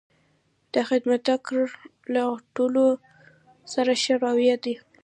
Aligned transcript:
دا 0.73 0.81
خدمتګر 0.89 1.63
له 2.13 2.23
ټولو 2.55 2.85
سره 3.73 3.91
ښه 4.01 4.13
رویه 4.23 4.55
لري. 4.63 4.73